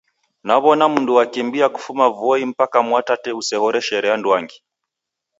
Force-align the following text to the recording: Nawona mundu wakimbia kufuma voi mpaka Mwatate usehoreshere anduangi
Nawona 0.43 0.87
mundu 0.87 1.15
wakimbia 1.15 1.69
kufuma 1.69 2.09
voi 2.09 2.45
mpaka 2.45 2.81
Mwatate 2.81 3.31
usehoreshere 3.33 4.13
anduangi 4.13 4.63